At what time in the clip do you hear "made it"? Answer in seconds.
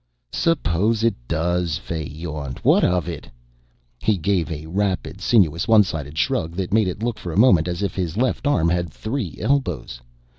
6.73-7.03